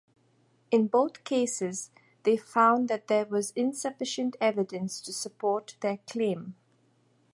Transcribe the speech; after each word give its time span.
In 0.71 0.87
both 0.87 1.23
cases, 1.23 1.91
they 2.23 2.35
found 2.35 2.87
that 2.87 3.05
there 3.07 3.25
was 3.27 3.51
insufficient 3.51 4.35
evidence 4.41 4.99
to 5.01 5.13
support 5.13 5.77
their 5.81 5.97
claim. 6.09 6.55